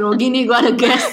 [0.00, 1.04] Grogi nih gue ada gas.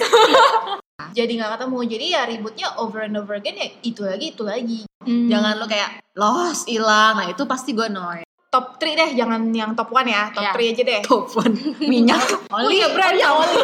[1.18, 4.80] jadi nggak ketemu jadi ya ributnya over and over again ya itu lagi itu lagi
[5.00, 5.32] Hmm.
[5.32, 7.16] Jangan lo kayak lost, hilang.
[7.16, 8.28] Nah itu pasti gue annoy.
[8.48, 10.52] top 3 deh jangan yang top 1 ya top Ya.
[10.52, 12.20] 3 aja deh Telepon minyak.
[12.52, 13.60] oh iya brand ya oli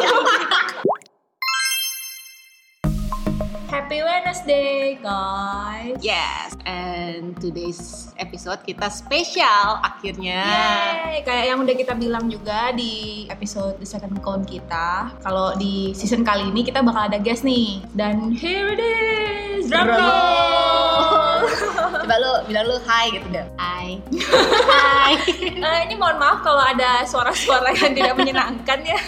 [3.74, 10.46] Happy Wednesday guys Yes, and today's episode kita spesial akhirnya.
[10.46, 15.90] Yeay, kayak yang udah kita bilang juga di episode the second count kita kalau di
[15.90, 21.42] season kali ini kita bakal ada guest nih dan here it is drum roll
[21.98, 23.42] Coba lo bilang lo hi gitu deh.
[23.58, 23.98] Hai.
[24.70, 25.14] Hai.
[25.66, 29.00] Eh, ini mohon maaf kalau ada suara-suara yang tidak menyenangkan ya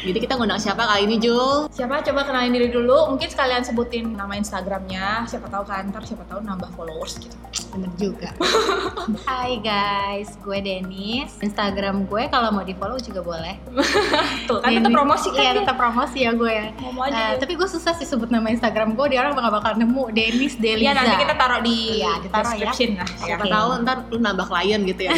[0.00, 1.68] Jadi kita ngundang siapa kali ini Jul?
[1.70, 6.24] siapa coba kenalin diri dulu mungkin sekalian sebutin nama instagramnya siapa tahu kan ntar siapa
[6.24, 7.36] tahu nambah followers gitu
[7.70, 8.30] Bener juga.
[9.28, 11.38] Hai guys, gue Denis.
[11.38, 13.54] Instagram gue kalau mau di follow juga boleh.
[14.50, 16.66] tuh kan tetap promosi kan Iya, tetap promosi ya gue ya.
[16.76, 17.38] Ngomong aja deh.
[17.38, 20.82] tapi gue susah sih sebut nama Instagram gue, dia orang bakal bakal nemu Denis Deliza.
[20.82, 22.50] Iya nanti kita taruh di Iya, ditaruh ya.
[22.50, 23.08] description lah.
[23.20, 23.52] Siapa Oke.
[23.52, 25.10] tahu ntar lu nambah klien gitu ya.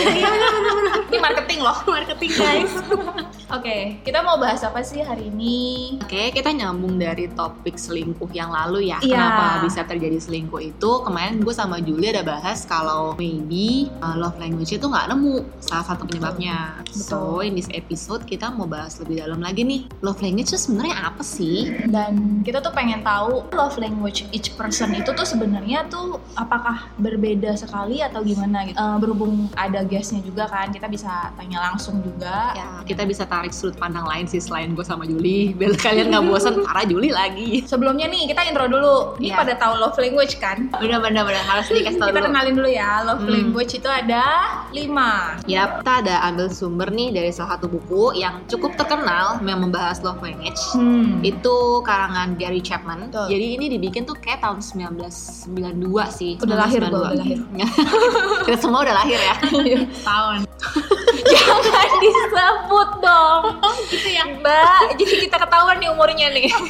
[1.09, 1.77] Ini marketing loh.
[1.87, 2.73] marketing guys.
[3.53, 6.01] Oke, kita mau bahas apa sih hari ini?
[6.01, 8.97] Oke, kita nyambung dari topik selingkuh yang lalu ya.
[9.05, 9.13] Iya.
[9.13, 10.91] Kenapa bisa terjadi selingkuh itu?
[11.05, 15.85] Kemarin gue sama Julia ada bahas kalau maybe uh, love language itu nggak nemu salah
[15.85, 16.81] satu penyebabnya.
[16.97, 19.85] So, in this episode kita mau bahas lebih dalam lagi nih.
[20.01, 21.77] Love language itu sebenarnya apa sih?
[21.93, 27.53] Dan kita tuh pengen tahu love language each person itu tuh sebenarnya tuh apakah berbeda
[27.61, 28.81] sekali atau gimana gitu.
[28.81, 32.57] Eh, berhubung ada guestnya juga kan, kita bisa tanya langsung juga.
[32.57, 35.51] Ya, kita bisa tarik sudut pandang lain sih selain gue sama Juli.
[35.59, 37.67] Biar kalian nggak bosan, para Juli lagi.
[37.67, 39.19] Sebelumnya nih kita intro dulu.
[39.19, 39.37] Ini Iya.
[39.43, 40.71] pada tahu love language kan?
[40.79, 42.29] Bener-bener bener harus dikasih tau Kita dulu.
[42.31, 43.03] kenalin dulu ya.
[43.03, 43.35] Love Hmm.
[43.35, 44.23] language itu ada
[44.71, 45.43] lima.
[45.51, 49.99] Yap, kita ada ambil sumber nih dari salah satu buku yang cukup terkenal yang membahas
[50.07, 50.63] love language.
[50.79, 51.19] Hmm.
[51.27, 53.11] Itu karangan Gary Chapman.
[53.11, 53.27] Betul.
[53.27, 56.39] Jadi ini dibikin tuh kayak tahun 1992 sih.
[56.39, 57.11] Udah lahir gua, 1992.
[57.11, 57.39] udah lahir.
[58.47, 59.35] Kita semua udah lahir ya.
[60.07, 60.39] Tahun.
[61.63, 63.43] Jangan disebut dong.
[63.91, 64.81] gitu ya, Mbak.
[64.95, 66.49] Jadi kita ketahuan nih umurnya nih.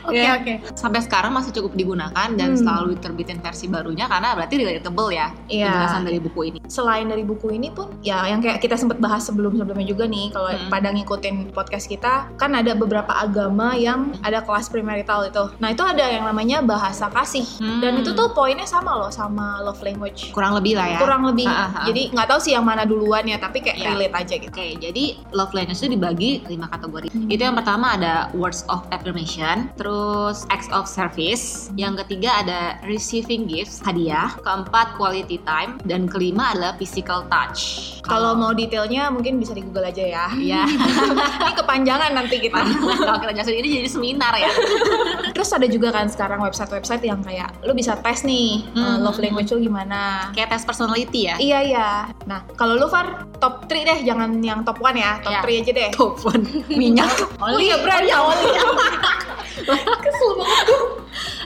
[0.00, 0.32] Oke Ya.
[0.34, 0.64] oke.
[0.72, 2.58] Sampai sekarang masih cukup digunakan dan Hmm.
[2.58, 5.68] selalu diterbitin versi barunya karena berarti relatable ya Iya.
[5.68, 6.58] penjelasan dari buku ini.
[6.66, 10.48] Selain dari buku ini pun, ya yang kayak kita sempat bahas sebelum-sebelumnya juga nih, kalau
[10.48, 10.66] Hmm.
[10.66, 15.44] pada ngikutin podcast kita, kan ada beberapa agama yang ada kelas premarital itu.
[15.58, 17.44] Nah itu ada yang namanya bahasa kasih.
[17.78, 18.02] Dan Hmm.
[18.02, 20.32] itu tuh poinnya sama loh sama love language.
[20.32, 20.98] kurang lebih lah ya.
[20.98, 21.44] Kurang lebih.
[21.44, 21.84] Ah.
[21.84, 23.88] Jadi nggak tahu sih yang mana duluan ya, tapi kayak Iya.
[23.90, 24.48] relate aja gitu.
[24.50, 27.08] Oke, jadi love language itu dibagi lima kategori.
[27.08, 27.26] Hmm.
[27.26, 33.46] Itu yang pertama ada words of affirmation, terus acts of service, yang ketiga ada receiving
[33.46, 37.96] gifts, hadiah, keempat quality time, dan kelima adalah physical touch.
[38.02, 40.26] Kalau mau detailnya mungkin bisa di Google aja ya.
[40.36, 40.62] ya,
[41.40, 42.58] Ini kepanjangan nanti kita.
[42.98, 44.50] kalau kita jelasin ini jadi seminar ya.
[45.34, 48.82] Terus ada juga kan sekarang website-website yang kayak lu bisa tes nih Hmm.
[48.82, 50.30] uh, love language lu gimana.
[50.34, 51.36] Kayak tes personality ya.
[51.38, 51.88] Iya iya.
[52.26, 55.40] Nah kalau lu Far top 3 deh, jangan yang top 1 ya, top Iya.
[55.40, 55.88] 3 aja deh.
[55.90, 56.40] Telepon
[56.80, 57.10] minyak.
[57.38, 58.50] Oh iya brand ya oli.
[60.02, 60.66] Kesel banget.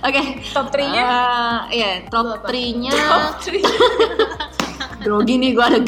[0.00, 0.22] Oke.
[0.50, 2.40] Top 3-nya Eh, Iya, top?
[2.42, 3.60] 3-nya top 3.
[5.04, 5.80] grogi nih gue ada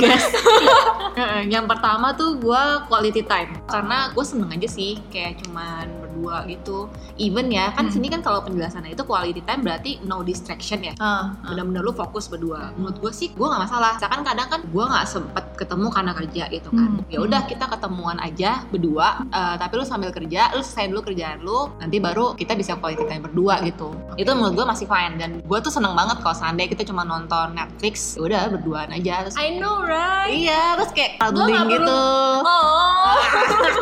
[1.17, 5.89] Heeh, yang pertama tuh gue quality time karena gue seneng aja sih kayak cuman
[6.27, 6.91] berdua gitu.
[7.23, 7.95] Even ya kan Hmm.
[7.95, 10.93] sini kan kalau penjelasannya itu quality time berarti no distraction ya.
[10.99, 12.75] Ah, benar-benar lu fokus berdua.
[12.75, 13.95] Menurut gue sih gue nggak masalah.
[13.95, 16.91] Misalkan kadang kan gue nggak sempet ketemu karena kerja gitu kan.
[16.99, 17.05] Hmm.
[17.07, 21.39] ya udah kita ketemuan aja berdua eh, tapi lu sambil kerja lu selesai dulu kerjaan
[21.47, 23.95] lu nanti baru kita bisa quality time berdua gitu.
[24.19, 25.15] Itu menurut gue masih fine.
[25.17, 29.23] Dan gue tuh seneng banget kalau seandainya kita cuma nonton Netflix ya udah berduaan aja.
[29.31, 30.35] Terus I know right.
[30.35, 32.01] iya terus kayak cuddling gitu.
[32.43, 33.15] Oh.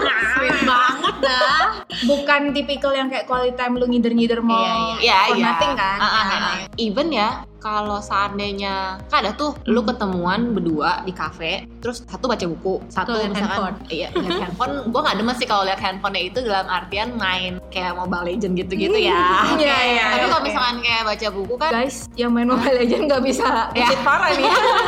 [0.34, 1.62] sweet banget dah.
[2.04, 4.94] Bukan tipikal yang kayak quality time lu ngider-ngider mau Iya, iya.
[5.00, 5.46] Iya, for iya.
[5.52, 5.98] nothing kan.
[5.98, 6.56] Nah, ah, nah, ah.
[6.80, 7.28] Even ya,
[7.64, 9.88] kalau seandainya kan ada tuh lu Hmm.
[9.90, 13.76] ketemuan berdua di kafe, terus satu baca buku, satu liat misalkan handphone.
[13.88, 14.72] iya lihat handphone.
[14.86, 18.92] Gua nggak demen sih kalau lihat handphonenya itu dalam artian main kayak Mobile Legend gitu-gitu
[18.94, 19.48] ya.
[19.54, 20.46] Iya, iya, Tapi kalau oke.
[20.46, 23.88] misalkan kayak baca buku kan Guys, yang main Mobile Legends nggak bisa Ya.
[23.98, 24.44] parah nih.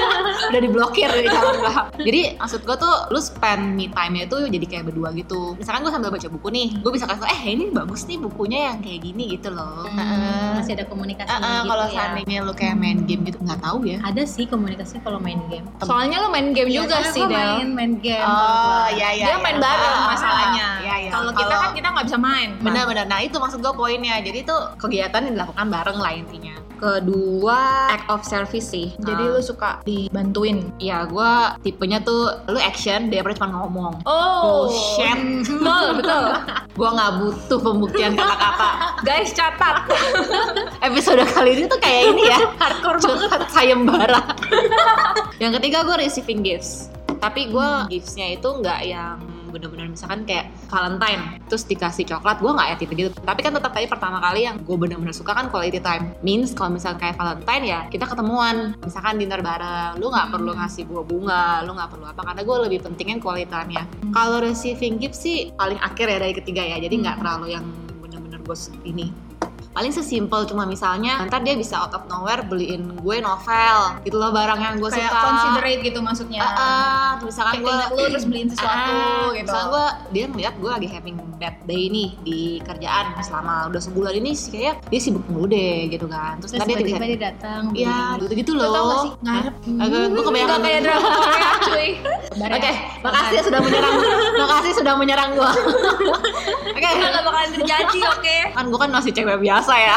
[0.48, 1.74] udah diblokir dari calon gua.
[1.96, 5.56] Jadi maksud gua tuh lu spend me time-nya itu jadi kayak berdua gitu.
[5.56, 8.78] Misalkan gua sambil baca buku nih, gua bisa kasih eh ini bagus nih bukunya yang
[8.78, 9.84] kayak gini gitu loh.
[9.86, 10.50] Hmm, Heeh.
[10.56, 11.92] masih ada komunikasi Ah, ah, gitu kalau ya.
[11.94, 14.00] seandainya lu kayak main game gitu nggak tahu ya.
[14.00, 15.68] Ada sih komunikasi kalau main game.
[15.78, 17.30] Soalnya lu main game Iya, juga sih, Del.
[17.30, 18.24] main main game.
[18.24, 19.24] Oh iya iya.
[19.28, 20.66] Dia main bareng Ah, ah, masalahnya.
[20.80, 21.10] Iya iya.
[21.12, 22.48] Kalau kita kan kita nggak bisa main.
[22.58, 23.04] benar-benar.
[23.04, 24.16] Nah itu maksud gue poinnya.
[24.18, 26.55] Jadi tuh kegiatan yang dilakukan bareng lah intinya.
[26.76, 28.92] Kedua act of service sih.
[28.98, 29.32] Jadi Ah.
[29.32, 30.68] lu suka dibantuin.
[30.76, 31.32] ya gue
[31.62, 34.00] tipenya tuh lu action dia cuma ngomong.
[34.04, 35.48] Oh, Bullshit.
[35.48, 36.24] betul betul.
[36.76, 38.70] gue nggak butuh pembuktian kata-kata.
[39.02, 39.88] Guys catat.
[40.80, 42.38] Episode kali ini tuh kayak ini ya.
[42.56, 44.20] Hardcore curhat sayembara.
[45.38, 46.88] yang ketiga gue receiving gifts.
[47.16, 49.16] Tapi gue giftsnya itu nggak yang
[49.50, 53.72] bener-bener misalkan kayak Valentine terus dikasih coklat gue nggak ya tipe gitu tapi kan tetap
[53.72, 56.14] tadi pertama kali yang gue bener-bener suka kan quality time.
[56.22, 58.76] Means kalau misalkan kayak Valentine ya kita ketemuan.
[58.82, 62.56] Misalkan dinner bareng lu nggak perlu ngasih buah bunga lu nggak perlu apa karena gue
[62.68, 66.76] lebih pentingin quality time ya kalau receiving gift sih paling akhir ya dari ketiga ya
[66.78, 67.64] jadi nggak terlalu yang
[68.02, 68.56] bener-bener gue
[68.86, 69.25] ini
[69.76, 74.32] paling sesimpel cuma misalnya ntar dia bisa out of nowhere beliin gue novel gitu loh
[74.32, 76.40] barang yang gue suka considerate gitu maksudnya.
[76.40, 79.44] Ah, terus misalkan gue lu terus beliin sesuatu Ah, gitu.
[79.44, 84.16] Misalnya gue dia ngeliat gue lagi having bad day nih di kerjaan selama udah sebulan
[84.16, 86.40] ini sih kayak dia sibuk mulu deh gitu kan.
[86.40, 87.62] Terus, Terus ntar dia tiba-tiba dia datang.
[87.76, 88.64] Iya, gitu-gitu loh.
[88.64, 89.12] Lo tau gak sih?
[89.20, 89.54] Ngarep.
[90.08, 91.88] Gue kebanyakan Gak kayak drama Korea cuy.
[92.36, 92.72] Oke,
[93.04, 93.94] makasih sudah menyerang.
[94.40, 95.50] makasih sudah menyerang gue.
[96.76, 98.36] Oke, Kita gak bakalan terjadi oke.
[98.52, 99.96] kan gue kan masih cewek biasa ya.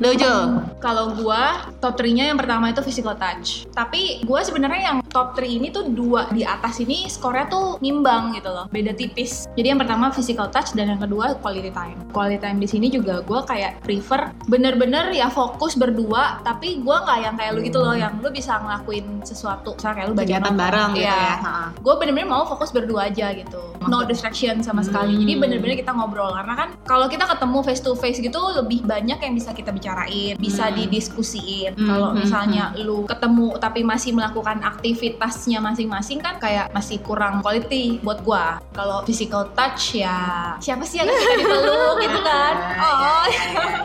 [0.00, 0.32] Dojo.
[0.80, 3.68] Kalau gua top 3-nya yang pertama itu physical touch.
[3.70, 8.32] Tapi gua sebenarnya yang top 3 ini tuh dua di atas ini skornya tuh ngimbang
[8.32, 8.64] gitu loh.
[8.66, 9.44] Beda tipis.
[9.54, 12.00] Jadi yang pertama physical touch dan yang kedua quality time.
[12.10, 17.18] Quality time di sini juga gua kayak prefer bener-bener ya fokus berdua tapi gua nggak
[17.20, 19.76] yang kayak lu gitu loh yang lu bisa ngelakuin sesuatu.
[19.76, 21.18] Misalnya kayak lu baca Kegiatan bareng gitu Iya.
[21.18, 21.36] ya.
[21.40, 21.52] Ha.
[21.76, 25.20] gue bener-bener mau fokus berdua aja gitu no distraction sama sekali Hmm.
[25.24, 29.16] jadi bener-bener kita ngobrol karena kan kalau kita ketemu face to face gitu lebih banyak
[29.16, 30.76] yang bisa kita bicarain bisa Hmm.
[30.76, 37.00] didiskusiin Hmm, kalau hmm, misalnya lu ketemu tapi masih melakukan aktivitasnya masing-masing kan kayak masih
[37.00, 42.54] kurang quality buat gua kalau physical touch ya siapa sih yang kita dipeluk gitu kan
[42.70, 43.24] Ya, oh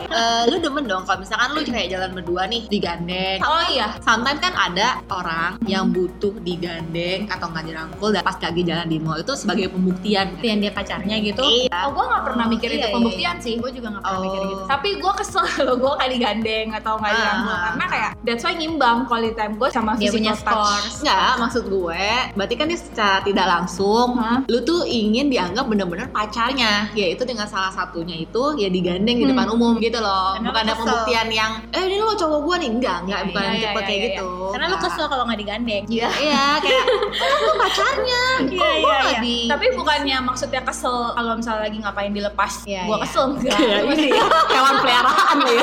[0.06, 3.42] Eh, lu demen dong kalau misalkan lu kayak jalan berdua nih digandeng.
[3.42, 8.62] oh iya Sometimes kan ada orang yang butuh digandeng atau nggak dirangkul dan pas lagi
[8.62, 10.38] jalan di mall itu sebagai pembuktian.
[10.40, 11.42] Yang dia pacarnya gitu.
[11.42, 11.68] Iya.
[11.82, 14.14] oh gua nggak pernah Oh, mikir iya, itu iya, pembuktian sih Gue juga gak pernah
[14.14, 14.24] Oh.
[14.24, 14.62] mikir gitu.
[14.66, 17.16] tapi gue kesel loh gue kayak digandeng atau nggak Ah.
[17.16, 21.00] dirangkul karena kayak that's why ngimbang quality time gue sama Dia punya scores.
[21.00, 24.38] Enggak, maksud gue, berarti kan dia secara tidak langsung, Hah?
[24.44, 29.32] lu tuh ingin dianggap bener-bener pacarnya, yaitu dengan salah satunya itu ya digandeng di Hmm.
[29.32, 32.56] depan umum gitu loh, Karena bukan lu ada pembuktian yang, eh ini lo cowok gue
[32.58, 34.06] nih, enggak, enggak, Iya, bukan iya, yang tipe iya, kayak iya.
[34.10, 34.28] gitu.
[34.46, 34.84] Karena lu Enggak.
[34.88, 35.84] kesel kalau gak digandeng.
[35.86, 36.08] Iya.
[36.16, 39.20] Iya, kayak, oh, lu pacarnya, kok Iya, iya, nggak iya.
[39.20, 39.36] di...
[39.46, 43.02] tapi bukannya maksudnya kesel kalau misalnya lagi ngapain dilepas Iya, gue iya.
[43.02, 45.62] kesel enggak ya, hewan peliharaan lo ya.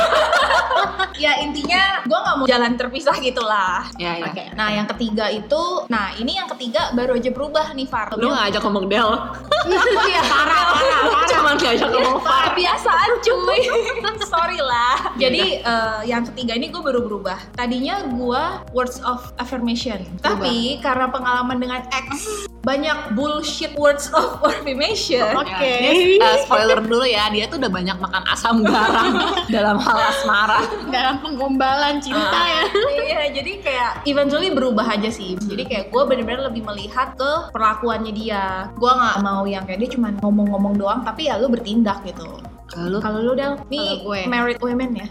[1.24, 3.88] Ya intinya gue nggak mau jalan terpisah gitulah.
[3.96, 4.28] Ya, ya.
[4.28, 8.12] Oke, nah yang ketiga itu, nah ini yang ketiga baru aja berubah nih Far.
[8.18, 9.10] Lu gak ajak ngomong Del,
[10.12, 11.28] Iya, parah, parah, parah.
[11.30, 12.44] cuman diajak ngomong Far.
[12.52, 13.62] kebiasaan cuy.
[14.34, 15.14] Sorry lah.
[15.16, 17.38] Jadi eh, yang ketiga ini gue baru berubah.
[17.54, 18.44] Tadinya gue
[18.74, 20.04] words of affirmation.
[20.19, 22.26] Tapi karena pengalaman dengan ex
[22.64, 25.36] banyak bullshit words of affirmation.
[25.36, 25.52] Oke.
[25.52, 29.14] Ya, ini, eh, spoiler dulu ya, dia tuh udah banyak makan asam garam
[29.56, 30.60] dalam hal asmara.
[30.94, 32.62] Dalam penggombalan cinta ya.
[32.94, 38.13] iya jadi kayak eventually berubah aja sih jadi kayak gue bener-bener lebih melihat ke perlakuannya
[38.13, 42.27] dia gue nggak mau yang kayak dia cuma ngomong-ngomong doang tapi ya lu bertindak gitu
[42.74, 44.22] Kalau kalau lu udah nih gue.
[44.25, 45.06] married women ya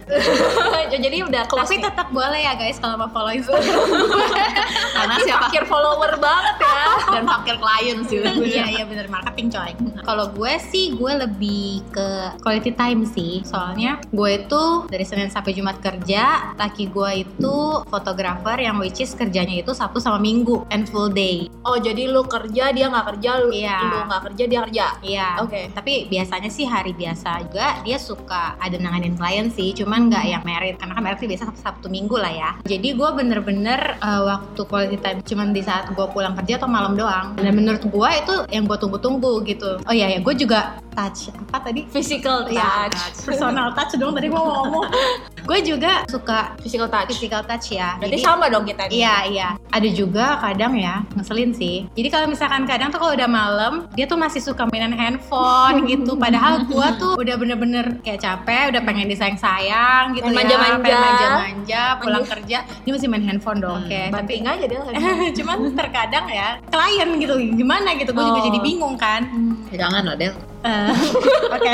[0.99, 1.85] jadi udah kelas Tapi nih.
[1.87, 3.63] tetap boleh ya guys kalau mau follow Instagram.
[4.97, 8.19] karena Ini siapa fakir follower banget ya dan fakir klien sih.
[8.53, 9.71] iya iya bener marketing coy.
[10.03, 12.09] Kalau gue sih gue lebih ke
[12.41, 13.41] quality time sih.
[13.43, 17.55] Soalnya gue itu dari Senin sampai Jumat kerja, laki gue itu
[17.87, 21.47] fotografer yang which is kerjanya itu Sabtu sama Minggu and full day.
[21.63, 23.79] oh jadi lu kerja dia nggak kerja lu Iya.
[23.85, 25.29] lu nggak kerja dia kerja Iya.
[25.41, 25.71] Oke.
[25.71, 30.41] Tapi biasanya sih hari biasa juga dia suka ada nanganin klien sih, cuman nggak yang
[30.41, 32.51] merit karena kan merit sih biasa Sabtu, Sabtu Minggu lah ya.
[32.65, 36.97] Jadi gue bener-bener uh, waktu quality time cuman di saat gue pulang kerja atau malam
[36.97, 37.37] doang.
[37.37, 39.77] Dan menurut gue itu yang gue tunggu-tunggu gitu.
[39.85, 41.85] Oh iya ya, gue juga touch apa tadi?
[41.93, 44.89] physical Ya, touch personal touch dong tadi gue mau ngomong.
[45.43, 47.99] gue juga suka physical touch physical touch ya.
[47.99, 49.49] berarti Jadi- sama dong kita nih Iya iya.
[49.69, 51.89] Ada juga kadang ya ngeselin sih.
[51.93, 56.15] Jadi kalau misalkan kadang tuh kalau udah malam dia tuh masih suka mainan handphone gitu.
[56.15, 60.57] Padahal gua tuh udah bener-bener kayak capek, udah pengen disayang-sayang gitu Main ya.
[60.61, 60.95] manja-manja.
[60.95, 63.81] Manja-manja, pulang kerja dia masih main handphone dong.
[63.81, 63.89] Hmm.
[63.89, 64.03] Oke.
[64.13, 64.79] Tapi aja deh
[65.41, 68.45] cuman terkadang ya klien gitu gimana gitu gue juga Oh.
[68.45, 69.25] jadi bingung kan
[69.71, 70.35] Ya, jangan lah Del.
[70.63, 70.91] Eh,
[71.55, 71.73] oke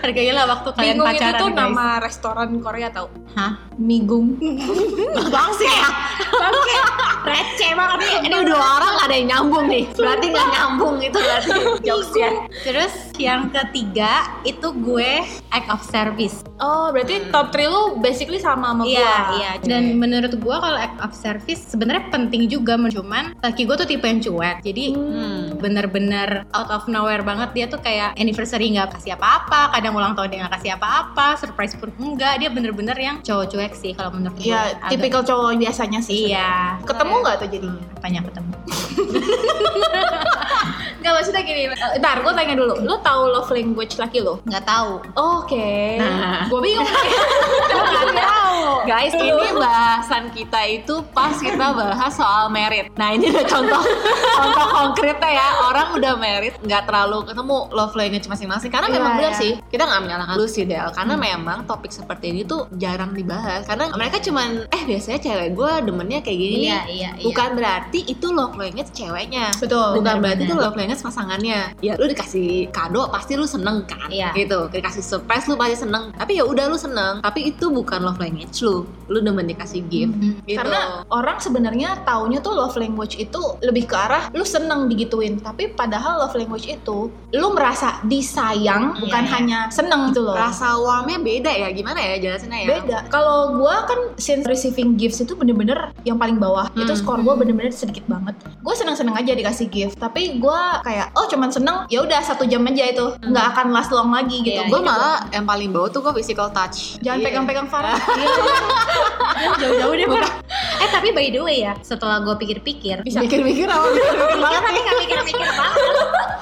[0.00, 4.36] hargailah waktu kalian Bingung itu pacaran tuh guys nama restoran Korea tau hah Migung
[5.34, 5.88] Bang sih ya.
[6.30, 6.76] Bangke,
[7.24, 9.84] receh banget nih Ini dua orang gak ada yang nyambung nih.
[9.90, 11.50] Berarti gak nyambung itu berarti
[11.86, 12.30] jokesnya.
[12.62, 16.42] Terus Yang ketiga itu gue act of service.
[16.58, 19.18] Oh, berarti top 3 lu basically sama sama Iya, gua.
[19.32, 19.50] iya.
[19.62, 24.02] Dan menurut gue kalau act of service sebenarnya penting juga, cuman laki gue tuh tipe
[24.02, 24.62] yang cuek.
[24.62, 25.54] Jadi Hmm.
[25.58, 30.28] bener-bener out of nowhere banget dia tuh kayak anniversary nggak kasih apa-apa, kadang ulang tahun
[30.30, 32.40] dia nggak kasih apa-apa, surprise pun enggak.
[32.40, 34.50] Dia bener-bener yang cowok cuek sih kalau menurut gue.
[34.50, 36.30] Iya, Agak- tipikal cowok biasanya sih.
[36.30, 36.78] Iya.
[36.82, 37.82] Ketemu nggak tuh jadinya?
[37.98, 38.52] Apanya ketemu?
[41.04, 41.62] Nggak maksudnya gini.
[41.68, 42.74] eh, Ntar, gue tanya dulu.
[42.80, 44.40] Lu tahu love language laki lu?
[44.48, 45.04] Nggak tahu.
[45.12, 46.00] Oke.
[46.00, 46.48] Nah.
[46.48, 46.88] gue bingung.
[47.84, 48.60] Nggak tahu.
[48.84, 52.88] Guys, ini bahasan kita itu pas kita bahas soal merit.
[52.96, 53.80] Nah, ini ada contoh
[54.38, 55.48] contoh konkretnya ya.
[55.68, 58.72] Orang udah merit nggak terlalu ketemu love language masing-masing.
[58.72, 59.40] Karena Iya, memang benar iya.
[59.40, 59.52] sih.
[59.68, 60.88] Kita nggak menyalahkan lu sih, Del.
[60.88, 63.64] Karena memang topik seperti ini tuh jarang dibahas.
[63.64, 66.64] Karena mereka cuman eh biasanya cewek gue demennya kayak gini nih.
[66.64, 67.24] Iya, iya, iya.
[67.24, 69.52] Bukan berarti itu love language ceweknya.
[69.56, 70.00] Betul.
[70.00, 70.64] Bukan berarti itu benar.
[70.64, 71.72] love language pasangannya.
[71.80, 74.06] Ya lu dikasih kado pasti lu seneng kan?
[74.06, 74.30] Iya.
[74.34, 74.70] Gitu.
[74.70, 76.12] Dikasih surprise lu pasti seneng.
[76.12, 77.18] Tapi ya udah lu seneng.
[77.18, 78.84] Tapi itu bukan love language lu.
[79.08, 80.14] Lu demen dikasih gift.
[80.14, 80.44] Mhm.
[80.44, 80.58] Gitu.
[80.58, 85.70] Karena orang sebenarnya taunya tuh love language itu lebih ke arah lu seneng digituin, tapi
[85.70, 89.32] padahal love language itu lu merasa disayang Iya, bukan iya.
[89.32, 90.34] hanya seneng gitu loh.
[90.36, 91.68] rasa warmnya beda ya.
[91.70, 92.68] Gimana ya jelasinnya ya?
[92.76, 92.98] Beda.
[93.08, 96.68] Kalau gua kan since receiving gifts itu bener-bener yang paling bawah.
[96.74, 96.98] Itu Hmm.
[96.98, 98.34] skor gua bener-bener sedikit banget.
[98.60, 102.60] Gue seneng-seneng aja dikasih gift, tapi gua kayak oh cuman seneng ya udah satu jam
[102.62, 104.52] aja itu nggak akan last long lagi gitu.
[104.54, 107.00] Iya, Gue Jadi malah yang paling bawah tuh gue physical touch.
[107.00, 107.26] jangan Iya.
[107.26, 107.96] pegang-pegang Farah.
[109.60, 110.06] Jauh-jauh deh.
[111.04, 113.20] Tapi by the way ya, setelah gue pikir-pikir, Bisa.
[113.20, 113.92] Mikir-mikir apa?
[113.92, 114.80] Mikir-mikir Mikir banget tapi nih.
[114.80, 115.84] nggak mikir-mikir banget.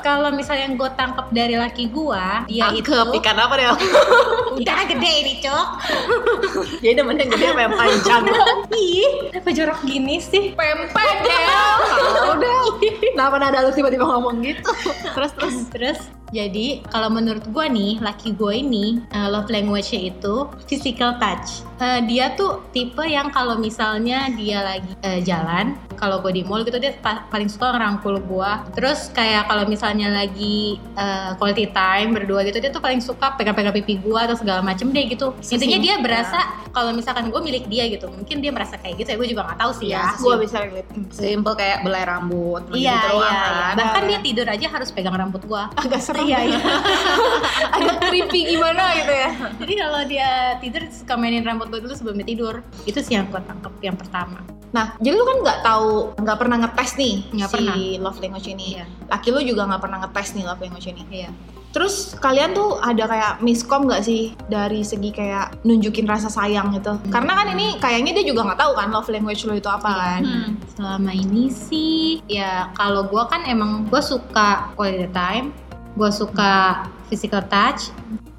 [0.06, 3.66] Kalau misalnya gue tangkep dari laki gue, dia itu Tangkep ikan apa deh?
[4.62, 5.66] ikannya gede ini cok.
[6.78, 8.22] Jadi demennya gede apa yang panjang?
[8.78, 10.54] Ih, kenapa jorok gini sih?
[10.54, 11.42] Pempek deh.
[12.38, 12.62] Deh.
[13.18, 14.62] Kenapa nada lu tiba-tiba ngomong gitu?
[15.10, 15.56] Terus terus.
[15.74, 21.60] Terus jadi kalau menurut gue nih laki gue ini uh, love language-nya itu physical touch.
[21.76, 26.66] Uh, dia tuh tipe yang kalau misalnya dia lagi uh, jalan, kalau gue di mall
[26.66, 28.50] gitu dia pa- paling suka ngerangkul gue.
[28.74, 33.70] Terus kayak kalau misalnya lagi uh, quality time berdua gitu dia tuh paling suka pegang-pegang
[33.70, 35.30] pipi gue atau segala macem deh gitu.
[35.38, 38.10] Intinya dia berasa kalau misalkan gue milik dia gitu.
[38.10, 40.10] Mungkin dia merasa kayak gitu ya gue juga nggak tahu sih ya.
[40.18, 40.90] Gua bisa relate.
[41.14, 42.66] Simple kayak belai rambut.
[42.74, 43.52] Iya, gitu doang iya, kan.
[43.54, 43.78] iya.
[43.78, 45.70] Bahkan dia tidur aja harus pegang rambut gua.
[45.78, 46.26] Agak serem.
[46.26, 46.58] Iya, iya.
[47.78, 49.30] Agak creepy gimana gitu ya.
[49.62, 52.54] Jadi kalau dia tidur suka mainin rambut gue dulu sebelum dia tidur.
[52.82, 54.42] Itu sih yang gue tangkep yang pertama.
[54.72, 57.74] Nah, jadi lu kan nggak tahu, nggak pernah ngetes nih Nggak si pernah.
[58.04, 58.66] love language ini.
[58.76, 58.84] Iya.
[59.08, 61.02] Laki lu juga nggak pernah ngetes nih love language ini.
[61.08, 61.30] Iya.
[61.72, 67.00] Terus kalian tuh ada kayak miskom nggak sih dari segi kayak nunjukin rasa sayang gitu?
[67.08, 70.20] Karena kan ini kayaknya dia juga nggak tahu kan love language lu itu apa kan?
[70.20, 70.50] Hmm.
[70.76, 75.48] Selama ini sih ya kalau gue kan emang gue suka quality time,
[75.96, 77.88] gue suka physical touch.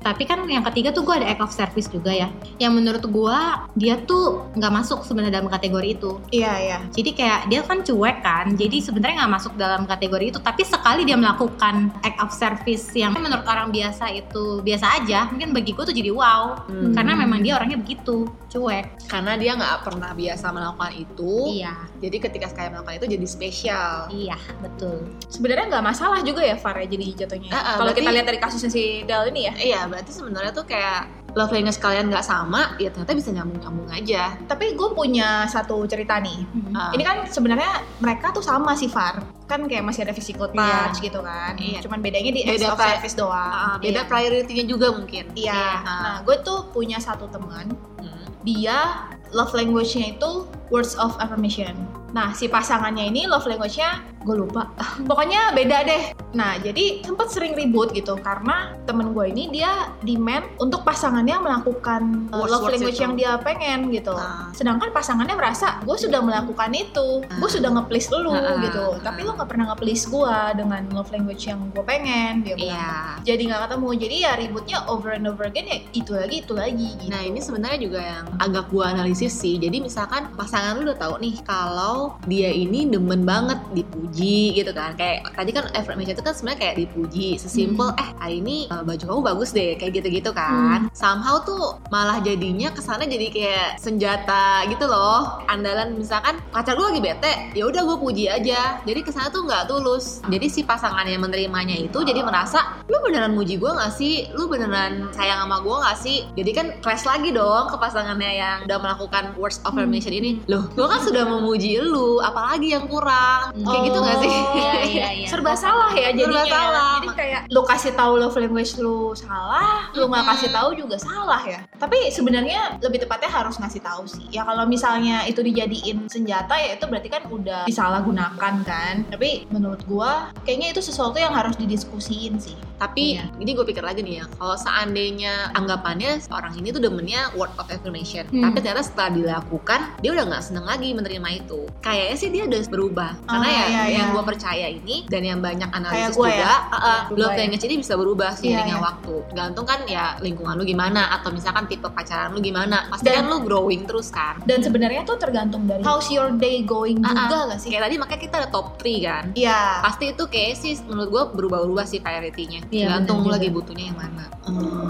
[0.04, 2.28] Tapi kan yang ketiga tuh gue ada act of service juga ya.
[2.60, 3.40] Yang menurut gue
[3.74, 6.12] dia tuh nggak masuk sebenarnya dalam kategori itu.
[6.30, 6.80] Iya iya.
[6.92, 10.40] Jadi kayak dia kan cuek kan, jadi sebenarnya nggak masuk dalam kategori itu.
[10.44, 15.56] Tapi sekali dia melakukan act of service yang menurut orang biasa itu biasa aja, mungkin
[15.56, 16.68] bagi gue tuh jadi wow.
[16.68, 16.92] Hmm.
[16.92, 19.08] Karena memang dia orangnya begitu, cuek.
[19.08, 21.34] Karena dia nggak pernah biasa melakukan itu.
[21.64, 24.12] Iya, Jadi ketika sekali melakukan itu jadi spesial.
[24.12, 25.08] iya betul.
[25.32, 27.50] Sebenarnya nggak masalah juga ya Far ya jadi jatuhnya.
[27.50, 29.54] Ah, ah, Kalau berarti- kita lihat dari kasusnya si Del ini ya.
[29.56, 31.06] Iya, berarti sebenarnya tuh kayak
[31.38, 34.34] love language kalian nggak sama, ya ternyata bisa nyambung-nyambung aja.
[34.50, 36.46] Tapi gue punya satu cerita nih.
[36.74, 36.90] Ah.
[36.94, 39.22] Ini kan sebenarnya mereka tuh sama sih Far.
[39.46, 41.54] Kan kayak masih ada physical touch gitu kan.
[41.58, 41.82] Iya.
[41.86, 43.34] Cuman bedanya di Beda of service doang.
[43.54, 44.10] Ah, beda Iya.
[44.10, 45.30] priority-nya juga mungkin.
[45.38, 45.54] Iya.
[45.54, 45.78] Ah.
[45.86, 47.70] Nah, gue tuh punya satu teman,
[48.02, 48.26] Hmm.
[48.42, 51.74] dia love language-nya itu words of affirmation.
[52.14, 54.70] Nah, si pasangannya ini love language-nya gue lupa.
[55.10, 56.04] Pokoknya beda deh.
[56.34, 62.32] Nah, jadi sempat sering ribut gitu karena temen gue ini dia demand untuk pasangannya melakukan
[62.32, 63.04] uh, love language itu.
[63.06, 64.14] yang dia pengen gitu.
[64.14, 64.50] Ah.
[64.54, 67.52] Sedangkan pasangannya merasa gue sudah melakukan itu, gue Ah.
[67.52, 68.86] sudah nge-please lu Ah, ah, gitu.
[68.96, 69.02] ah.
[69.04, 72.42] Tapi lu nggak pernah nge-please gue dengan love language yang gue pengen.
[72.42, 72.98] Dia bilang Iya.
[73.24, 76.90] jadi nggak ketemu jadi ya ributnya over and over again ya itu lagi itu lagi
[76.98, 79.56] gitu Nah ini sebenarnya juga yang agak gua analisis sih.
[79.58, 84.96] Jadi misalkan pasangan lu udah tahu nih kalau dia ini demen banget dipuji gitu kan.
[84.96, 87.28] Kayak tadi kan affirmation itu kan sebenarnya kayak dipuji.
[87.38, 90.90] Sesimpel eh hari ini uh, baju kamu bagus deh kayak gitu-gitu kan.
[90.96, 95.44] Somehow tuh malah jadinya ke sana jadi kayak senjata gitu loh.
[95.52, 98.82] Andalan misalkan pacar gue lagi bete, ya udah gue puji aja.
[98.88, 100.24] Jadi ke sana tuh nggak tulus.
[100.32, 104.32] Jadi si pasangan yang menerimanya itu jadi merasa lu beneran muji gue gak sih?
[104.34, 106.18] Lu beneran sayang sama gue gak sih?
[106.34, 110.40] Jadi kan clash lagi dong ke pasangannya yang udah melakukan words of affirmation ini.
[110.48, 114.56] Loh, gue kan sudah memuji lu lu apalagi yang kurang kayak gitu gak sih Oh,
[114.56, 115.28] iya, iya, iya.
[115.28, 116.74] serba salah ya jadinya Serba salah.
[116.74, 116.98] ya.
[116.98, 121.42] jadi kayak lu kasih tahu love language lu salah lu nggak kasih tahu juga salah
[121.44, 126.56] ya tapi sebenarnya lebih tepatnya harus ngasih tahu sih ya kalau misalnya itu dijadiin senjata
[126.56, 131.54] ya itu berarti kan udah disalahgunakan kan tapi menurut gua kayaknya itu sesuatu yang harus
[131.56, 133.30] didiskusiin sih tapi Iya.
[133.38, 137.68] ini gue pikir lagi nih ya kalau seandainya anggapannya orang ini tuh demennya word of
[137.68, 138.44] affirmation Hmm.
[138.44, 142.62] tapi ternyata setelah dilakukan dia udah nggak seneng lagi menerima itu kayaknya sih dia udah
[142.66, 144.16] berubah karena Ah, ya iya, yang iya.
[144.16, 146.56] gue percaya ini dan yang banyak analisis gua juga ya.
[146.72, 147.36] uh, uh, ya.
[147.36, 148.80] language ini bisa berubah seiringnya Iya, iya.
[148.82, 153.20] waktu gantung kan ya lingkungan lu gimana atau misalkan tipe pacaran lu gimana pasti Dan-
[153.20, 157.28] kan lu growing terus kan dan sebenarnya tuh tergantung dari how's your day going Ah,
[157.28, 159.60] juga gak sih kayak tadi makanya kita ada top 3 kan Iya.
[159.84, 164.00] pasti itu kayak sih menurut gue berubah-ubah sih priority-nya Iya, tergantung lu lagi butuhnya yang
[164.00, 164.24] mana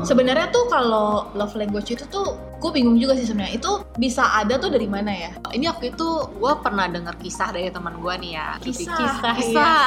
[0.04, 3.60] Sebenarnya tuh kalau love language itu tuh gue bingung juga sih sebenarnya.
[3.60, 5.32] Itu bisa ada tuh dari mana ya?
[5.54, 6.08] ini waktu itu
[6.42, 8.98] gue pernah dengar kisah dari teman gue nih ya Kisah.
[8.98, 9.78] Kisah, kisah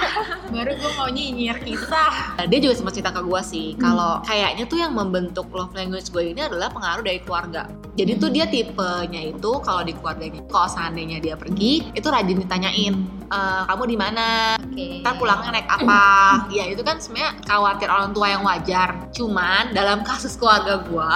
[0.54, 2.38] Baru gue mau nyinyir kisah.
[2.46, 6.30] dia juga sempat cerita ke gue sih kalau kayaknya tuh yang membentuk love language gue
[6.30, 7.66] ini adalah pengaruh dari keluarga
[7.98, 12.94] jadi tuh dia tipenya itu kalau di keluarganya kalau seandainya dia pergi itu rajin ditanyain
[13.30, 14.26] "Eh, kamu di mana
[14.58, 15.02] Oke.
[15.02, 16.02] ntar pulangnya naik apa
[16.56, 18.69] ya itu kan sebenarnya khawatir orang tua yang wajar
[19.10, 21.14] cuman dalam kasus keluarga gue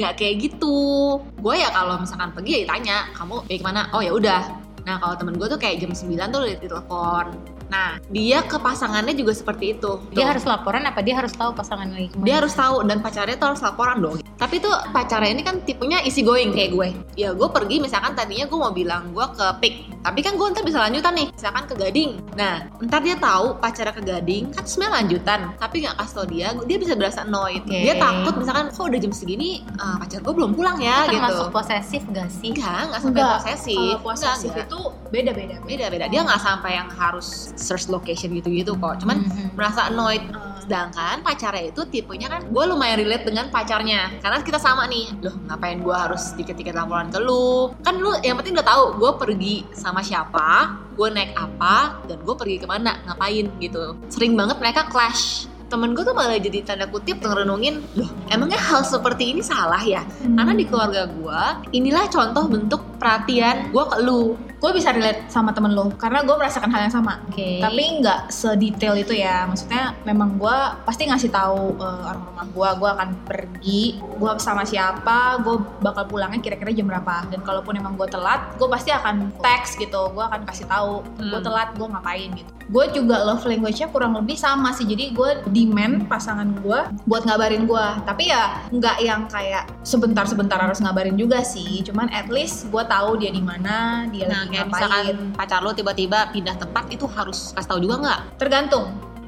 [0.00, 1.20] nggak kayak gitu.
[1.40, 3.80] Gue ya kalau misalkan pergi ya ditanya kamu pergi ke mana?
[3.92, 4.42] Oh ya udah.
[4.86, 7.26] Nah kalau temen gue tuh kayak jam 9 tuh udah ditelepon.
[7.66, 9.98] Nah dia ke pasangannya juga seperti itu.
[10.14, 10.28] Dia Tuh.
[10.34, 12.26] harus laporan apa dia harus tahu pasangan lagi ke mana?
[12.26, 14.16] dia harus tahu dan pacarnya tuh harus laporan dong.
[14.36, 16.88] Tapi tuh pacarnya ini kan tipenya easy going kayak gue.
[17.18, 19.74] Ya gue pergi misalkan tadinya gue mau bilang gue ke pik
[20.06, 22.10] tapi kan gue ntar bisa lanjutan nih misalkan ke gading.
[22.38, 25.40] Nah ntar dia tahu pacarnya ke gading kan sebenarnya lanjutan.
[25.58, 27.66] Tapi nggak kasih tau dia dia bisa berasa annoyed.
[27.66, 27.74] Oke.
[27.82, 31.02] dia takut misalkan kok udah jam segini eh, pacar gue belum pulang ya?
[31.02, 31.14] Itu gitu.
[31.18, 32.50] termasuk posesif gak sih?
[32.54, 33.34] enggak nggak sampai Enggak.
[33.42, 33.76] posesif.
[33.76, 35.56] Kalau posesif Enggak, itu beda-beda.
[35.66, 39.02] beda beda dia nggak sampai yang harus search location gitu gitu kok.
[39.02, 39.58] Cuman Mhm.
[39.58, 40.22] merasa annoyed.
[40.22, 44.18] Eh, Sedangkan pacarnya itu tipenya kan gue lumayan relate dengan pacarnya.
[44.18, 47.70] Karena kita sama nih Loh ngapain gue harus dikit-dikit laporan ke lu?
[47.86, 52.34] Kan lu yang penting udah tahu gue pergi sama siapa Gue naik apa Dan gue
[52.34, 53.96] pergi ke mana Ngapain gitu.
[54.08, 55.46] Sering banget mereka clash.
[55.66, 60.06] Temen gue tuh malah jadi tanda kutip ngerenungin Loh emangnya hal seperti ini salah ya?
[60.22, 61.42] Karena di keluarga gue
[61.74, 66.34] Inilah contoh bentuk perhatian gue ke lu gue bisa relate sama temen lo karena gue
[66.34, 67.22] merasakan hal yang sama.
[67.30, 67.62] Oke.
[67.62, 69.46] Tapi nggak sedetail itu ya.
[69.46, 74.66] Maksudnya memang gue pasti ngasih tahu eh, orang rumah gue, gue akan pergi, gue sama
[74.66, 77.30] siapa, gue bakal pulangnya kira-kira jam berapa.
[77.30, 80.10] Dan kalaupun emang gue telat, gue pasti akan text gitu.
[80.10, 81.46] Gue akan kasih tahu gue Hmm.
[81.46, 82.50] telat, gue ngapain gitu.
[82.66, 84.82] Gue juga love language-nya kurang lebih sama sih.
[84.82, 87.86] Jadi gue demand pasangan gue buat ngabarin gue.
[88.02, 91.86] Tapi ya nggak yang kayak sebentar-sebentar harus ngabarin juga sih.
[91.86, 94.80] Cuman at least gue tahu dia di mana, dia Nah lagi kayak ngapain.
[94.80, 98.20] misalkan pacar lu tiba-tiba pindah tempat Itu harus kasih tahu juga nggak?
[98.36, 98.86] tergantung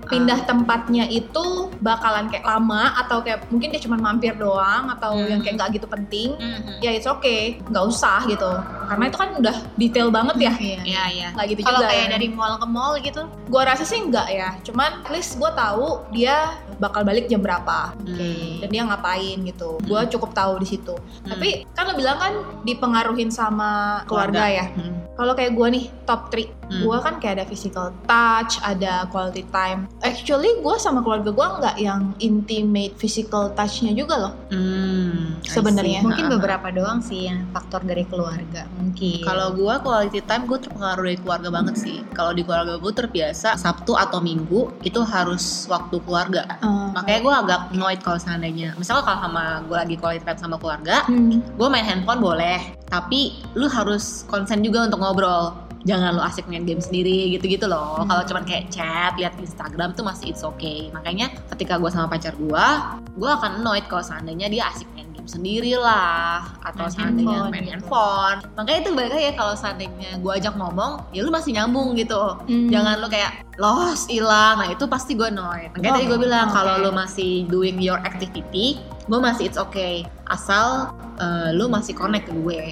[0.09, 5.29] pindah tempatnya itu bakalan kayak lama atau kayak mungkin dia cuma mampir doang atau Hmm.
[5.29, 6.81] yang kayak nggak gitu penting Mhm.
[6.81, 8.49] ya it's okay nggak usah gitu
[8.89, 10.81] karena itu kan udah detail banget ya Iya.
[10.83, 12.13] Iya iya nggak gitu Kalau kayak ya.
[12.17, 15.87] dari mall ke mall gitu, gua rasa sih nggak ya cuman at least gue tahu
[16.09, 18.65] dia bakal balik jam berapa Oke.
[18.65, 21.37] dan dia ngapain gitu gue cukup tahu di situ Hmm.
[21.37, 22.33] tapi kan lo bilang kan
[22.65, 25.05] dipengaruhin sama keluarga, ya Hmm.
[25.19, 26.85] Kalau kayak gue nih top 3 Hmm.
[26.85, 31.77] gue kan kayak ada physical touch ada quality time actually gue sama keluarga gue nggak
[31.81, 36.05] yang intimate physical touchnya juga loh Hmm, Sebenarnya.
[36.05, 39.23] mungkin beberapa doang sih yang faktor dari keluarga mungkin.
[39.23, 41.99] Kalau gue quality time gue terpengaruh dari keluarga banget sih.
[42.13, 46.45] Kalau di keluarga gue terbiasa Sabtu atau Minggu itu harus waktu keluarga.
[46.59, 48.75] Eh, Makanya gue agak annoyed kalau seandainya.
[48.77, 52.59] Misalnya kalau sama gue lagi quality time sama keluarga, hmm, gue main handphone boleh.
[52.89, 53.21] Tapi
[53.55, 55.55] lu harus konsen juga untuk ngobrol.
[55.87, 58.03] Jangan lu asik main game sendiri gitu-gitu loh.
[58.03, 58.09] Hmm.
[58.11, 60.91] Kalau cuman kayak chat, lihat Instagram tuh masih it's okay.
[60.91, 62.67] Makanya ketika gue sama pacar gue,
[63.15, 67.53] gue akan annoyed kalau seandainya dia asik main game sendiri lah atau Main seandainya handphone
[67.53, 67.73] main gitu.
[67.77, 68.39] handphone.
[68.57, 72.23] Makanya itu balik ya kalau seandainya gue ajak ngomong, ya lu masih nyambung gitu.
[72.49, 72.73] hmm.
[72.73, 74.59] Jangan lu kayak lost, hilang.
[74.59, 75.71] Nah itu pasti gue annoyed.
[75.77, 80.03] Makanya tadi gue bilang kalau lu masih doing your activity, gue masih it's okay.
[80.27, 82.63] Asal eh, lu masih connect ke gue.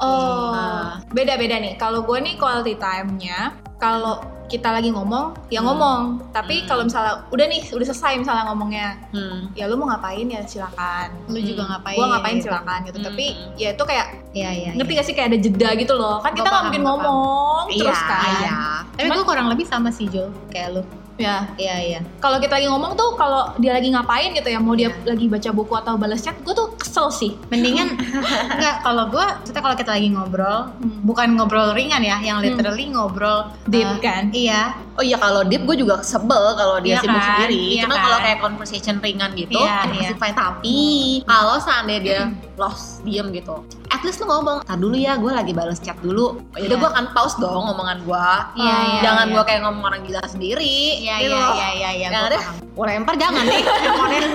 [0.00, 0.92] Oh Nah.
[1.08, 5.70] beda-beda nih kalau gue nih quality time-nya kalau kita lagi ngomong ya Hmm.
[5.70, 6.66] ngomong tapi Hmm.
[6.66, 9.46] kalau misalnya udah nih udah selesai misalnya ngomongnya Hmm.
[9.52, 11.70] ya lu mau ngapain ya silakan lu juga Hmm.
[11.72, 11.96] ngapain?
[11.96, 12.44] gue ngapain gitu.
[12.44, 13.06] silakan gitu Hmm.
[13.06, 14.70] tapi ya itu kayak Iya iya.
[14.74, 16.90] ngerti gak sih kayak ada jeda gitu loh kan Gua kita nggak paham, mungkin gua
[16.92, 18.58] ngomong terus Iya, kan iya.
[18.90, 20.82] Tapi gue kurang lebih sama sih Jo, kayak lu.
[21.20, 22.00] Ya, Iya iya.
[22.16, 25.04] kalau kita lagi ngomong tuh kalau dia lagi ngapain gitu ya, mau dia Iya.
[25.06, 27.32] lagi baca buku atau balas chat, gue tuh kesel sih.
[27.48, 27.92] Mendingan
[28.56, 30.96] enggak kalau gue maksudnya kalau kita lagi ngobrol Hmm.
[31.02, 34.32] bukan ngobrol ringan ya, yang literally ngobrol Deep eh, kan?
[34.32, 34.72] Iya.
[34.92, 37.28] Oh iya kalau deep gue juga sebel kalau dia Iya sibuk kan?
[37.30, 37.62] sendiri.
[37.70, 38.02] Iya Cuma kan?
[38.02, 40.00] kalau kayak conversation ringan gitu, Iya, ya iya.
[40.02, 40.36] masih fine.
[40.36, 40.78] Tapi
[41.24, 42.20] kalau seandainya dia
[42.54, 46.36] lost, diem gitu, at least lu ngomong, tar dulu ya, gue lagi balas chat dulu.
[46.52, 46.76] Ya udah Iya.
[46.76, 48.28] gue akan pause dong ngomongan gue.
[48.56, 49.32] Iya, iya, Jangan iya.
[49.32, 50.76] gue kayak ngomong orang gila sendiri.
[51.10, 52.06] Iya gitu iya iya iya iya.
[52.06, 54.30] Yang gua ada, gue lempar jangan nih handphonenya.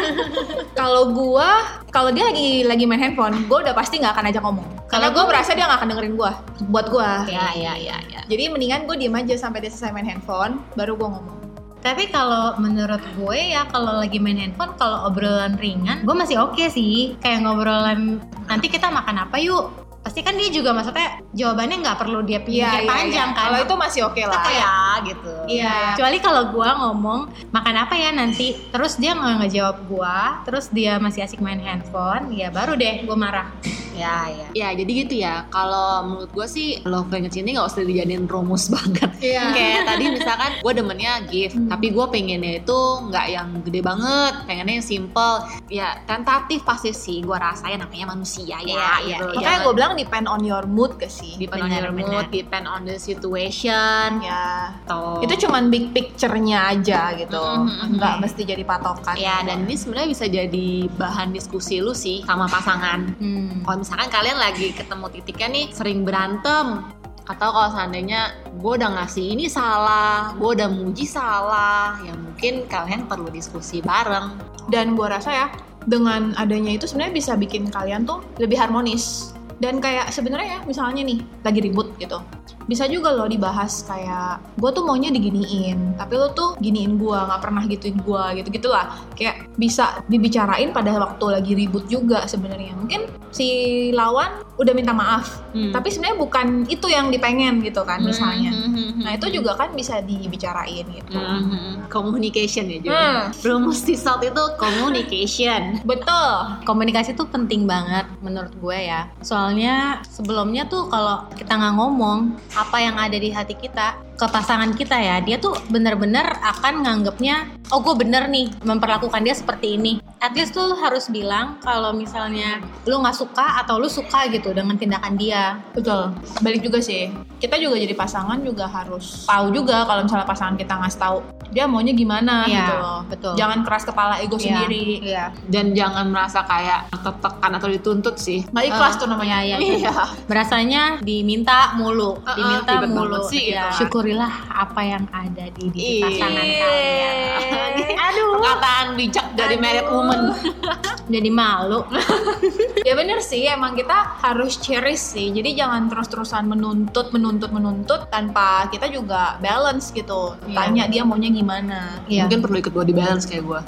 [0.76, 1.50] Kalau gua,
[1.96, 4.68] kalau dia lagi lagi main handphone, gue udah pasti nggak akan ajak ngomong.
[4.92, 6.32] Karena gue merasa dia nggak akan dengerin gue,
[6.68, 7.10] buat gue.
[7.32, 7.98] Iya iya iya.
[8.12, 8.22] iya.
[8.28, 11.38] Jadi mendingan gue diem aja sampai dia selesai main handphone, baru gue ngomong.
[11.86, 16.66] Tapi kalau menurut gue ya kalau lagi main handphone kalau obrolan ringan gue masih oke
[16.66, 18.18] sih kayak ngobrolan
[18.50, 22.86] nanti kita makan apa yuk pasti kan dia juga maksudnya jawabannya nggak perlu dia pikir
[22.86, 24.38] panjang kan Kalau itu masih oke lah.
[24.38, 25.34] Apa ya gitu.
[25.50, 25.98] Iya.
[25.98, 31.02] Kecuali kalau gua ngomong makan apa ya nanti, terus dia nggak ngejawab gua, terus dia
[31.02, 33.48] masih asik main handphone, ya baru deh gua marah.
[33.96, 34.48] Ya ya.
[34.54, 35.48] Ya jadi gitu ya.
[35.48, 39.10] Kalau menurut gue sih love language ini nggak usah dijadiin rumus banget.
[39.18, 39.44] Iya.
[39.50, 41.72] kayak tadi misalkan gue demennya gift Hmm.
[41.72, 45.36] tapi gue pengennya itu nggak yang gede banget pengennya yang simple
[45.68, 49.38] ya tentatif pasti sih gue rasain namanya manusia ya Iya, iya, gitu iya.
[49.38, 51.38] Makanya gue bilang depend on your mood ke sih.
[51.38, 52.12] depend on your benar.
[52.14, 54.76] mood depend on the situation Ya.
[54.82, 57.40] atau Itu cuman big picture-nya aja gitu.
[57.40, 58.22] Mhm, Nggak mhm.
[58.22, 59.16] mesti jadi patokan.
[59.16, 63.64] ya dan ini sebenarnya bisa jadi bahan diskusi lu sih sama pasangan Hmm.
[63.64, 66.90] kalau misalkan kalian lagi ketemu titiknya nih sering berantem
[67.30, 73.06] atau kalau seandainya gue udah ngasih ini salah, gue udah muji salah, ya mungkin kalian
[73.06, 74.42] perlu diskusi bareng.
[74.74, 75.48] Dan gue rasa ya
[75.86, 79.38] dengan adanya itu sebenarnya bisa bikin kalian tuh lebih harmonis.
[79.62, 82.18] Dan kayak sebenarnya ya misalnya nih lagi ribut gitu.
[82.66, 87.42] Bisa juga loh dibahas kayak gue tuh maunya diginiin, tapi lo tuh giniin gue, nggak
[87.42, 88.90] pernah gituin gue gitu gitulah.
[89.14, 92.74] Kayak bisa dibicarain pada waktu lagi ribut juga sebenarnya.
[92.78, 93.48] Mungkin si
[93.92, 95.76] lawan udah minta maaf, Hmm.
[95.76, 98.56] tapi sebenarnya bukan itu yang dipengen gitu kan misalnya.
[98.56, 99.04] Hmm.
[99.04, 101.20] Nah itu juga kan bisa dibicarain gitu.
[101.20, 101.84] Hmm.
[101.86, 103.30] communication ya juga.
[103.30, 103.46] Hmm.
[103.46, 105.78] Rumus salt itu communication.
[105.90, 106.30] Betul.
[106.66, 109.08] Komunikasi tuh penting banget menurut gue ya.
[109.22, 114.72] Soalnya sebelumnya tuh kalau kita nggak ngomong apa yang ada di hati kita ke pasangan
[114.72, 120.00] kita ya, dia tuh bener-bener akan nganggapnya, oh gue bener nih memperlakukan dia seperti ini.
[120.24, 124.80] At least tuh harus bilang kalau misalnya lu nggak suka atau lu suka gitu dengan
[124.80, 125.60] tindakan dia.
[125.76, 126.16] Betul.
[126.40, 127.12] Balik juga sih.
[127.44, 131.18] Kita juga jadi pasangan juga harus tahu juga kalau misalnya pasangan kita ngasih tahu
[131.50, 133.00] dia maunya gimana Iya, gitu loh.
[133.06, 133.34] betul.
[133.36, 134.86] Jangan keras kepala ego Iya, sendiri.
[135.02, 135.26] Iya.
[135.46, 138.46] Dan jangan merasa kayak tertekan atau dituntut sih.
[138.48, 139.38] Nggak ikhlas Eh, tuh namanya.
[139.42, 139.94] iya, iya.
[140.26, 143.18] Berasanya diminta mulu, Uh-uh, diminta ribet mulu.
[143.26, 143.70] sih Iya.
[143.70, 143.86] gitu.
[143.86, 146.06] Syukurilah apa yang ada di diri Iya.
[146.06, 147.74] pasangan kalian.
[147.96, 149.64] Aduh, Perkataan bijak dari Aduh.
[149.64, 150.22] married woman.
[151.06, 151.86] jadi malu.
[152.88, 155.30] ya bener sih, emang kita harus cherish sih.
[155.30, 160.34] Jadi jangan terus-terusan menuntut, menuntut, menuntut tanpa kita juga balance gitu.
[160.46, 160.56] Iya.
[160.58, 162.00] Tanya dia maunya gimana.
[162.08, 162.26] Iya.
[162.26, 163.60] Mungkin perlu ikut body balance kayak gue.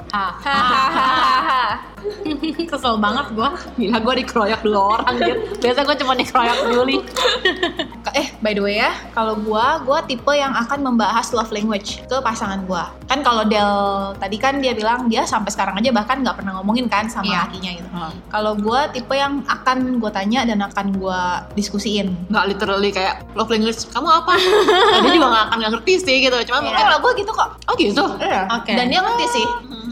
[2.68, 3.58] Kesel banget gua.
[3.74, 5.34] Gila gue dikeroyok dua orang gitu.
[5.60, 6.96] Biasa gue cuma dikeroyok dulu.
[8.14, 12.16] Eh, by the way ya, kalau gua, gua tipe yang akan membahas love language ke
[12.18, 12.88] pasangan gua.
[13.04, 13.68] Kan kalau Del
[14.16, 17.40] tadi kan dia bilang dia sampai sekarang aja bahkan nggak pernah ngomongin kan sama Iya.
[17.44, 17.88] lakinya gitu.
[18.30, 22.14] Kalau gua tipe yang akan gua tanya dan akan gua diskusiin.
[22.32, 24.32] Nggak literally kayak love language kamu apa?
[24.38, 26.36] Nah, dia juga nggak akan nggak ngerti sih gitu.
[26.48, 27.50] Cuma mungkin kalau gua gitu kok.
[27.66, 28.04] Oh gitu.
[28.22, 28.46] Iya.
[28.54, 28.72] Oke.
[28.76, 29.46] Dan dia ngerti sih.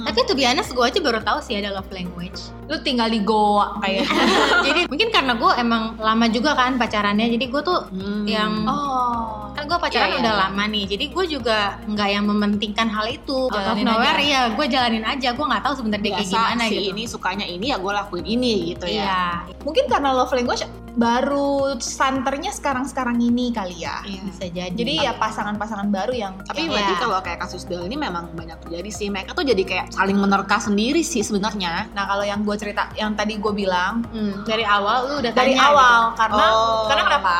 [0.07, 2.38] Tapi tuh honest gue aja baru tahu sih ada love language.
[2.70, 4.07] Lu tinggal di Goa kayak.
[4.66, 8.22] jadi mungkin karena gue emang lama juga kan pacarannya, jadi gue tuh Hmm.
[8.22, 9.50] yang oh.
[9.50, 10.42] kan gue pacaran Iya, iya, udah iya.
[10.46, 11.59] lama nih, jadi gue juga
[11.90, 13.50] nggak yang mementingkan hal itu.
[13.50, 14.31] Out of Jalanin nowhere aja.
[14.31, 15.29] ya, gue jalanin aja.
[15.35, 16.90] Gue nggak tahu sebenarnya dia kayak gimana si gitu.
[16.94, 19.02] ini sukanya ini ya gue lakuin ini gitu ya.
[19.02, 19.22] Iya,
[19.66, 20.62] Mungkin karena love language
[20.97, 24.01] baru santernya sekarang-sekarang ini kali ya.
[24.03, 24.73] bisa jadi.
[24.73, 26.71] Jadi ya pasangan-pasangan baru yang Tapi Iya.
[26.73, 29.09] berarti kalau kayak kasus Del ini memang banyak terjadi sih.
[29.09, 31.93] Mereka tuh jadi kayak saling menerka sendiri sih sebenarnya.
[31.93, 35.53] Nah kalau yang gue cerita, yang tadi gue bilang Hmm, dari awal lu udah dari
[35.53, 36.17] tanya awal gitu.
[36.17, 36.85] karena Oh.
[36.89, 37.35] karena kenapa?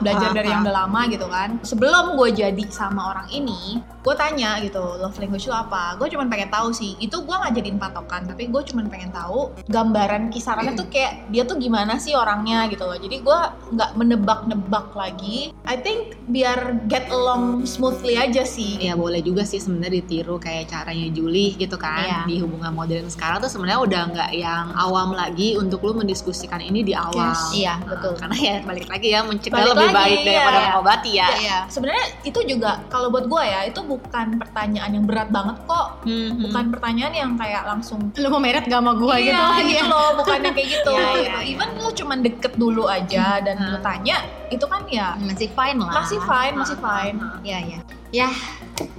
[0.00, 1.48] Belajar dari yang udah lama gitu kan.
[1.60, 5.96] Sebelum gue jadi sama orang ini, gue tanya gitu love language lu apa?
[5.96, 6.92] Gue cuma pengen tahu sih.
[7.00, 11.48] Itu gue nggak jadiin patokan, tapi gue cuma pengen tahu gambaran kisarannya tuh kayak dia
[11.48, 13.00] tuh gimana sih orangnya gitu loh.
[13.00, 13.38] Jadi gue
[13.72, 15.56] nggak menebak-nebak lagi.
[15.64, 18.76] I think biar get along smoothly aja sih.
[18.76, 22.20] Ya boleh juga sih sebenarnya ditiru kayak caranya Julie gitu kan Iya.
[22.28, 26.84] di hubungan modern sekarang tuh sebenarnya udah nggak yang awam lagi untuk lu mendiskusikan ini
[26.84, 27.32] di awal.
[27.32, 27.56] Yes.
[27.56, 28.12] Iya, Nah, betul.
[28.20, 30.28] Karena ya balik lagi ya mencegah Balik lebih lagi, baik iya.
[30.28, 31.28] daripada mengobati ya.
[31.40, 31.58] Iya.
[31.72, 35.86] Sebenarnya itu juga kalau buat gue ya itu bukan pertanyaan yang berat banget kok.
[36.02, 39.62] Hmm, Bukan pertanyaan yang kayak langsung Lu mau meret gak sama gue iya, gitu lagi
[39.64, 39.84] gitu ya?
[39.86, 40.90] loh, bukan yang kayak gitu.
[40.90, 41.22] Iya, iya, gitu.
[41.22, 41.36] iya.
[41.46, 43.84] Even lu cuman deket dulu aja dan lu Hmm.
[43.84, 44.16] tanya,
[44.48, 45.92] itu kan ya Masih fine lah.
[45.94, 47.16] masih fine, masih fine.
[47.40, 47.78] Iya, iya.
[48.14, 48.30] Ya,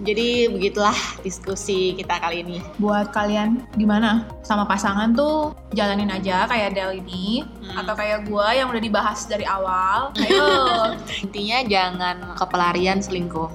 [0.04, 0.92] jadi begitulah
[1.24, 2.60] diskusi kita kali ini.
[2.76, 7.80] Buat kalian gimana sama pasangan tuh jalanin aja kayak Del ini Hmm.
[7.82, 10.12] atau kayak gua yang udah dibahas dari awal.
[10.20, 10.46] Ayo.
[11.24, 13.48] Intinya jangan kepelarian selingkuh.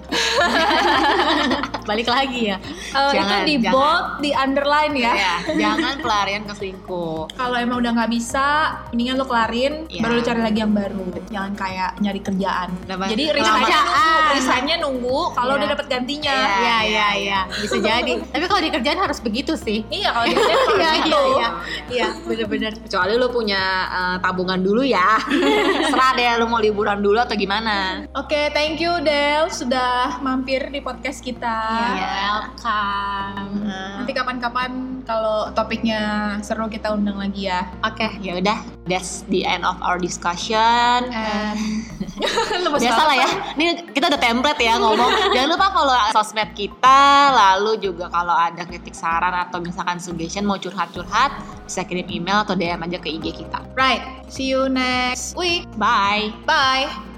[1.88, 2.57] Balik lagi ya.
[2.59, 3.73] Itu Jangan, di jangan.
[3.73, 5.12] bold, di underline ya.
[5.14, 7.35] Ya, jangan pelarian ke selingkuh.
[7.35, 8.46] Kalau emang udah nggak bisa,
[8.90, 10.01] mendingan lu kelarin, Iya.
[10.03, 11.05] baru lu cari lagi yang baru.
[11.29, 12.68] Jangan kayak nyari kerjaan.
[12.87, 13.05] Kenapa?
[13.11, 14.19] Jadi nunggu, Kerjaan.
[14.33, 15.59] Resignnya nunggu kalau Iya.
[15.59, 16.33] udah dapet gantinya.
[16.33, 16.49] Iya.
[16.51, 17.40] Iya, iya, iya.
[17.49, 18.12] Bisa jadi.
[18.23, 19.83] Tapi kalau di kerjaan harus begitu sih.
[19.88, 21.11] Iya, kalau di kerjaan harus Iya, gitu.
[21.11, 21.49] iya, iya.
[21.90, 22.73] Iya, bener-bener.
[22.81, 25.19] Kecuali lu punya eh, tabungan dulu ya.
[25.90, 28.07] Serah deh lu mau liburan dulu atau gimana.
[28.14, 31.57] Oke, thank you Del sudah mampir di podcast kita.
[31.90, 33.66] Iya, welcome.
[33.97, 36.01] Nanti kapan-kapan kalau topiknya
[36.46, 37.66] seru kita undang lagi ya.
[37.83, 38.62] Oke, ya udah.
[38.87, 41.11] That's the end of our discussion.
[42.55, 43.31] And lemes Biasa lah ya.
[43.59, 45.35] Ini kita ada template ya ngomong.
[45.35, 47.03] Jangan lupa follow sosmed kita.
[47.35, 51.35] Lalu juga kalau ada kritik saran atau misalkan suggestion mau curhat-curhat,
[51.66, 53.59] bisa kirim email atau DM aja ke IG kita.
[53.75, 54.03] Right.
[54.31, 55.66] See you next week.
[55.75, 56.31] Bye.
[56.46, 57.10] Bye.